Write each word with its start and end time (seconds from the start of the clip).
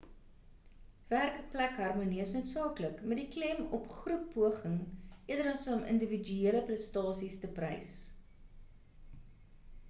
werkplek 1.09 1.75
harmonie 1.81 2.21
is 2.23 2.31
noodsaaklik 2.37 3.03
met 3.11 3.21
die 3.21 3.27
klem 3.35 3.61
op 3.79 3.85
groeppoging 3.99 4.79
eerder 5.35 5.51
as 5.53 5.69
om 5.77 5.85
individuele 5.93 6.65
prestasies 6.73 7.39
te 7.45 7.53
prys 7.61 7.93